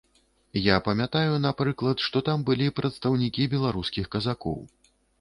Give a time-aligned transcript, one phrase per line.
[0.67, 4.63] Я памятаю, напрыклад, што там былі прадстаўнікі беларускіх казакоў.